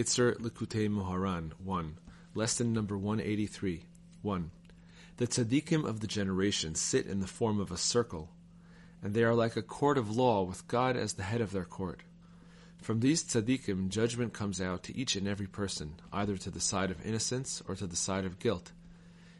Kitzur 0.00 0.34
Likutei 0.36 0.88
Moharan 0.88 1.52
1. 1.62 1.98
Lesson 2.34 2.72
number 2.72 2.96
183. 2.96 3.84
1. 4.22 4.50
The 5.18 5.26
tzaddikim 5.26 5.84
of 5.84 6.00
the 6.00 6.06
generation 6.06 6.74
sit 6.74 7.04
in 7.04 7.20
the 7.20 7.26
form 7.26 7.60
of 7.60 7.70
a 7.70 7.76
circle, 7.76 8.30
and 9.02 9.12
they 9.12 9.24
are 9.24 9.34
like 9.34 9.56
a 9.56 9.62
court 9.62 9.98
of 9.98 10.16
law 10.16 10.42
with 10.42 10.66
God 10.66 10.96
as 10.96 11.12
the 11.12 11.24
head 11.24 11.42
of 11.42 11.52
their 11.52 11.66
court. 11.66 12.00
From 12.78 13.00
these 13.00 13.22
tzaddikim, 13.22 13.90
judgment 13.90 14.32
comes 14.32 14.58
out 14.58 14.84
to 14.84 14.96
each 14.96 15.16
and 15.16 15.28
every 15.28 15.46
person, 15.46 16.00
either 16.10 16.38
to 16.38 16.50
the 16.50 16.60
side 16.60 16.90
of 16.90 17.04
innocence 17.04 17.62
or 17.68 17.74
to 17.74 17.86
the 17.86 17.94
side 17.94 18.24
of 18.24 18.38
guilt. 18.38 18.72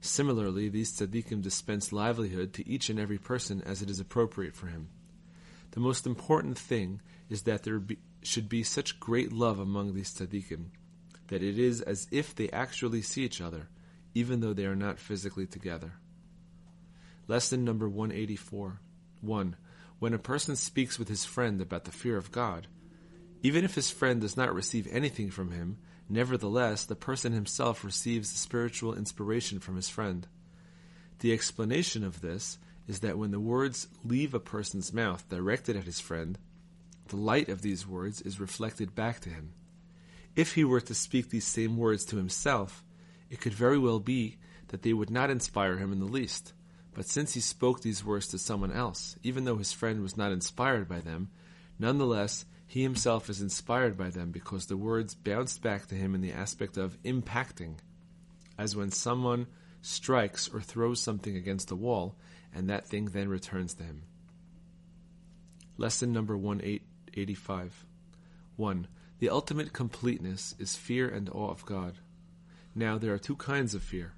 Similarly, 0.00 0.70
these 0.70 0.98
tzaddikim 0.98 1.42
dispense 1.42 1.92
livelihood 1.92 2.54
to 2.54 2.66
each 2.66 2.88
and 2.88 2.98
every 2.98 3.18
person 3.18 3.60
as 3.60 3.82
it 3.82 3.90
is 3.90 4.00
appropriate 4.00 4.54
for 4.54 4.68
him. 4.68 4.88
The 5.72 5.80
most 5.80 6.06
important 6.06 6.56
thing 6.56 7.02
is 7.28 7.42
that 7.42 7.64
there 7.64 7.78
be, 7.78 7.98
should 8.26 8.48
be 8.48 8.62
such 8.62 9.00
great 9.00 9.32
love 9.32 9.58
among 9.58 9.94
these 9.94 10.12
tzaddikim 10.12 10.66
that 11.28 11.42
it 11.42 11.58
is 11.58 11.80
as 11.80 12.06
if 12.10 12.34
they 12.34 12.48
actually 12.50 13.02
see 13.02 13.24
each 13.24 13.40
other, 13.40 13.68
even 14.14 14.40
though 14.40 14.52
they 14.52 14.66
are 14.66 14.76
not 14.76 14.98
physically 14.98 15.46
together. 15.46 15.94
Lesson 17.28 17.64
number 17.64 17.88
184 17.88 18.80
1. 19.20 19.56
When 19.98 20.14
a 20.14 20.18
person 20.18 20.56
speaks 20.56 20.98
with 20.98 21.08
his 21.08 21.24
friend 21.24 21.60
about 21.60 21.84
the 21.84 21.90
fear 21.90 22.16
of 22.16 22.30
God, 22.30 22.68
even 23.42 23.64
if 23.64 23.74
his 23.74 23.90
friend 23.90 24.20
does 24.20 24.36
not 24.36 24.54
receive 24.54 24.86
anything 24.90 25.30
from 25.30 25.50
him, 25.50 25.78
nevertheless 26.08 26.84
the 26.84 26.94
person 26.94 27.32
himself 27.32 27.84
receives 27.84 28.28
spiritual 28.28 28.94
inspiration 28.94 29.58
from 29.58 29.76
his 29.76 29.88
friend. 29.88 30.28
The 31.20 31.32
explanation 31.32 32.04
of 32.04 32.20
this 32.20 32.58
is 32.86 33.00
that 33.00 33.18
when 33.18 33.30
the 33.30 33.40
words 33.40 33.88
leave 34.04 34.34
a 34.34 34.40
person's 34.40 34.92
mouth 34.92 35.28
directed 35.28 35.76
at 35.76 35.84
his 35.84 35.98
friend, 35.98 36.38
the 37.08 37.16
light 37.16 37.48
of 37.48 37.62
these 37.62 37.86
words 37.86 38.20
is 38.22 38.40
reflected 38.40 38.94
back 38.94 39.20
to 39.20 39.30
him. 39.30 39.52
If 40.34 40.54
he 40.54 40.64
were 40.64 40.80
to 40.80 40.94
speak 40.94 41.30
these 41.30 41.46
same 41.46 41.76
words 41.76 42.04
to 42.06 42.16
himself, 42.16 42.84
it 43.30 43.40
could 43.40 43.54
very 43.54 43.78
well 43.78 44.00
be 44.00 44.36
that 44.68 44.82
they 44.82 44.92
would 44.92 45.10
not 45.10 45.30
inspire 45.30 45.78
him 45.78 45.92
in 45.92 46.00
the 46.00 46.06
least. 46.06 46.52
But 46.94 47.08
since 47.08 47.34
he 47.34 47.40
spoke 47.40 47.80
these 47.80 48.04
words 48.04 48.28
to 48.28 48.38
someone 48.38 48.72
else, 48.72 49.16
even 49.22 49.44
though 49.44 49.56
his 49.56 49.72
friend 49.72 50.02
was 50.02 50.16
not 50.16 50.32
inspired 50.32 50.88
by 50.88 51.00
them, 51.00 51.30
nonetheless 51.78 52.44
he 52.66 52.82
himself 52.82 53.30
is 53.30 53.40
inspired 53.40 53.96
by 53.96 54.10
them 54.10 54.30
because 54.30 54.66
the 54.66 54.76
words 54.76 55.14
bounced 55.14 55.62
back 55.62 55.86
to 55.86 55.94
him 55.94 56.14
in 56.14 56.20
the 56.20 56.32
aspect 56.32 56.76
of 56.76 57.00
impacting, 57.02 57.76
as 58.58 58.74
when 58.74 58.90
someone 58.90 59.46
strikes 59.82 60.48
or 60.48 60.60
throws 60.60 61.00
something 61.00 61.36
against 61.36 61.68
the 61.68 61.76
wall, 61.76 62.16
and 62.52 62.68
that 62.68 62.86
thing 62.86 63.06
then 63.06 63.28
returns 63.28 63.74
to 63.74 63.84
him. 63.84 64.02
Lesson 65.78 66.12
number 66.12 66.36
185 67.16 67.86
1. 68.56 68.88
The 69.20 69.30
ultimate 69.30 69.72
completeness 69.72 70.54
is 70.58 70.76
fear 70.76 71.08
and 71.08 71.30
awe 71.30 71.48
of 71.48 71.64
God. 71.64 71.94
Now, 72.74 72.98
there 72.98 73.14
are 73.14 73.18
two 73.18 73.36
kinds 73.36 73.74
of 73.74 73.82
fear. 73.82 74.12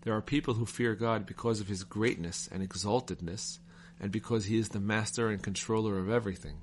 There 0.00 0.12
are 0.12 0.20
people 0.20 0.54
who 0.54 0.66
fear 0.66 0.96
God 0.96 1.24
because 1.24 1.60
of 1.60 1.68
his 1.68 1.84
greatness 1.84 2.48
and 2.50 2.60
exaltedness, 2.60 3.60
and 4.00 4.10
because 4.10 4.46
he 4.46 4.58
is 4.58 4.70
the 4.70 4.80
master 4.80 5.28
and 5.28 5.40
controller 5.40 5.98
of 5.98 6.10
everything. 6.10 6.62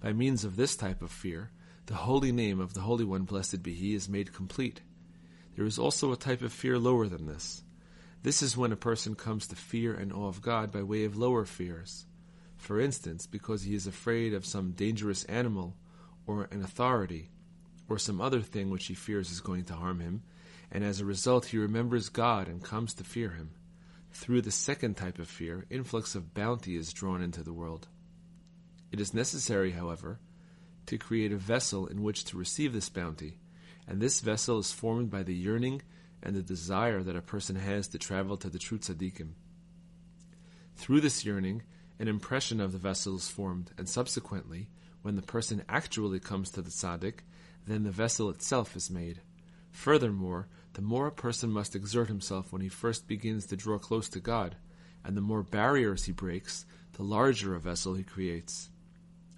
By 0.00 0.12
means 0.12 0.44
of 0.44 0.56
this 0.56 0.74
type 0.74 1.00
of 1.00 1.12
fear, 1.12 1.52
the 1.86 1.94
holy 1.94 2.32
name 2.32 2.58
of 2.58 2.74
the 2.74 2.80
Holy 2.80 3.04
One, 3.04 3.22
blessed 3.22 3.62
be 3.62 3.72
He, 3.72 3.94
is 3.94 4.08
made 4.08 4.34
complete. 4.34 4.80
There 5.54 5.64
is 5.64 5.78
also 5.78 6.10
a 6.10 6.16
type 6.16 6.42
of 6.42 6.52
fear 6.52 6.76
lower 6.76 7.06
than 7.06 7.26
this. 7.26 7.62
This 8.24 8.42
is 8.42 8.56
when 8.56 8.72
a 8.72 8.76
person 8.76 9.14
comes 9.14 9.46
to 9.46 9.54
fear 9.54 9.94
and 9.94 10.12
awe 10.12 10.26
of 10.26 10.42
God 10.42 10.72
by 10.72 10.82
way 10.82 11.04
of 11.04 11.16
lower 11.16 11.44
fears. 11.44 12.04
For 12.64 12.80
instance, 12.80 13.26
because 13.26 13.64
he 13.64 13.74
is 13.74 13.86
afraid 13.86 14.32
of 14.32 14.46
some 14.46 14.72
dangerous 14.72 15.24
animal 15.24 15.76
or 16.26 16.48
an 16.50 16.62
authority, 16.62 17.28
or 17.90 17.98
some 17.98 18.22
other 18.22 18.40
thing 18.40 18.70
which 18.70 18.86
he 18.86 18.94
fears 18.94 19.30
is 19.30 19.42
going 19.42 19.64
to 19.64 19.74
harm 19.74 20.00
him, 20.00 20.22
and 20.72 20.82
as 20.82 20.98
a 20.98 21.04
result 21.04 21.44
he 21.44 21.58
remembers 21.58 22.08
God 22.08 22.48
and 22.48 22.64
comes 22.64 22.94
to 22.94 23.04
fear 23.04 23.32
him. 23.32 23.50
Through 24.12 24.40
the 24.40 24.50
second 24.50 24.96
type 24.96 25.18
of 25.18 25.28
fear, 25.28 25.66
influx 25.68 26.14
of 26.14 26.32
bounty 26.32 26.74
is 26.74 26.94
drawn 26.94 27.20
into 27.20 27.42
the 27.42 27.52
world. 27.52 27.86
It 28.90 28.98
is 28.98 29.12
necessary, 29.12 29.72
however, 29.72 30.18
to 30.86 30.96
create 30.96 31.32
a 31.32 31.36
vessel 31.36 31.86
in 31.86 32.02
which 32.02 32.24
to 32.24 32.38
receive 32.38 32.72
this 32.72 32.88
bounty, 32.88 33.40
and 33.86 34.00
this 34.00 34.22
vessel 34.22 34.58
is 34.58 34.72
formed 34.72 35.10
by 35.10 35.22
the 35.22 35.34
yearning 35.34 35.82
and 36.22 36.34
the 36.34 36.40
desire 36.40 37.02
that 37.02 37.14
a 37.14 37.20
person 37.20 37.56
has 37.56 37.88
to 37.88 37.98
travel 37.98 38.38
to 38.38 38.48
the 38.48 38.58
true 38.58 38.78
tzaddikim. 38.78 39.32
Through 40.76 41.02
this 41.02 41.26
yearning, 41.26 41.62
an 41.98 42.08
impression 42.08 42.60
of 42.60 42.72
the 42.72 42.78
vessel 42.78 43.16
is 43.16 43.28
formed, 43.28 43.70
and 43.78 43.88
subsequently, 43.88 44.68
when 45.02 45.16
the 45.16 45.22
person 45.22 45.62
actually 45.68 46.18
comes 46.18 46.50
to 46.50 46.62
the 46.62 46.70
tzaddik, 46.70 47.20
then 47.66 47.84
the 47.84 47.90
vessel 47.90 48.30
itself 48.30 48.76
is 48.76 48.90
made. 48.90 49.20
Furthermore, 49.70 50.48
the 50.74 50.82
more 50.82 51.06
a 51.06 51.12
person 51.12 51.50
must 51.50 51.76
exert 51.76 52.08
himself 52.08 52.52
when 52.52 52.62
he 52.62 52.68
first 52.68 53.06
begins 53.06 53.46
to 53.46 53.56
draw 53.56 53.78
close 53.78 54.08
to 54.08 54.20
God, 54.20 54.56
and 55.04 55.16
the 55.16 55.20
more 55.20 55.42
barriers 55.42 56.04
he 56.04 56.12
breaks, 56.12 56.66
the 56.94 57.02
larger 57.02 57.54
a 57.54 57.60
vessel 57.60 57.94
he 57.94 58.02
creates. 58.02 58.70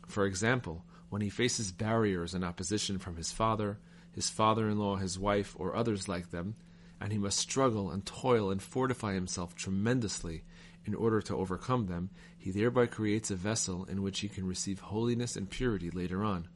For 0.07 0.25
example, 0.25 0.85
when 1.11 1.23
he 1.23 1.31
faces 1.31 1.73
barriers 1.73 2.35
and 2.35 2.45
opposition 2.45 2.99
from 2.99 3.17
his 3.17 3.33
father, 3.33 3.79
his 4.13 4.31
father 4.31 4.69
in 4.69 4.79
law, 4.79 4.97
his 4.97 5.19
wife, 5.19 5.55
or 5.59 5.77
others 5.77 6.09
like 6.09 6.31
them, 6.31 6.55
and 7.01 7.13
he 7.13 7.19
must 7.19 7.39
struggle 7.39 7.91
and 7.91 8.05
toil 8.07 8.51
and 8.51 8.63
fortify 8.63 9.15
himself 9.15 9.55
tremendously 9.55 10.43
in 10.87 10.95
order 10.95 11.21
to 11.21 11.37
overcome 11.37 11.87
them, 11.87 12.11
he 12.39 12.51
thereby 12.51 12.87
creates 12.87 13.31
a 13.31 13.37
vessel 13.37 13.85
in 13.87 14.03
which 14.03 14.21
he 14.21 14.29
can 14.29 14.47
receive 14.47 14.81
holiness 14.81 15.37
and 15.37 15.51
purity 15.51 15.91
later 15.91 16.23
on. 16.23 16.49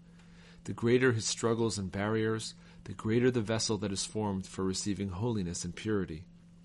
The 0.64 0.72
greater 0.72 1.12
his 1.12 1.24
struggles 1.24 1.78
and 1.78 1.90
barriers, 1.90 2.54
the 2.84 2.92
greater 2.92 3.30
the 3.30 3.40
vessel 3.40 3.76
that 3.78 3.92
is 3.92 4.04
formed 4.04 4.46
for 4.46 4.64
receiving 4.64 5.08
holiness 5.08 5.64
and 5.64 5.74
purity, 5.74 6.24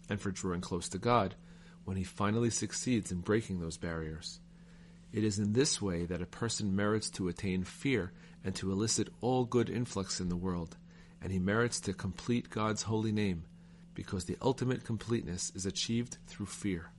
and 0.09 0.19
for 0.21 0.31
drawing 0.31 0.61
close 0.61 0.87
to 0.89 0.97
God, 0.97 1.35
when 1.85 1.97
he 1.97 2.03
finally 2.03 2.49
succeeds 2.49 3.11
in 3.11 3.19
breaking 3.19 3.59
those 3.59 3.77
barriers. 3.77 4.39
It 5.11 5.23
is 5.23 5.39
in 5.39 5.53
this 5.53 5.81
way 5.81 6.05
that 6.05 6.21
a 6.21 6.27
person 6.27 6.75
merits 6.75 7.09
to 7.11 7.27
attain 7.27 7.63
fear 7.63 8.11
and 8.43 8.53
to 8.55 8.71
elicit 8.71 9.09
all 9.21 9.45
good 9.45 9.69
influx 9.69 10.19
in 10.19 10.29
the 10.29 10.35
world, 10.35 10.77
and 11.21 11.31
he 11.31 11.39
merits 11.39 11.79
to 11.81 11.93
complete 11.93 12.49
God's 12.49 12.83
holy 12.83 13.11
name, 13.11 13.45
because 13.95 14.25
the 14.25 14.37
ultimate 14.41 14.83
completeness 14.83 15.51
is 15.55 15.65
achieved 15.65 16.17
through 16.27 16.45
fear. 16.45 16.91